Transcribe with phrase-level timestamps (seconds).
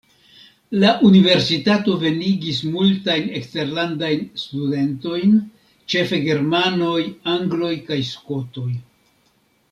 [0.83, 5.35] La universitato venigis multajn eksterlandajn studentojn,
[5.95, 7.01] ĉefe germanoj,
[7.39, 8.71] angloj kaj skotoj.